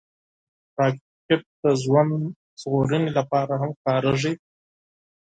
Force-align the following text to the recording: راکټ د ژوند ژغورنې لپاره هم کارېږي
راکټ 0.77 1.41
د 1.61 1.63
ژوند 1.83 2.13
ژغورنې 2.61 3.11
لپاره 3.17 3.53
هم 3.61 3.71
کارېږي 3.85 4.33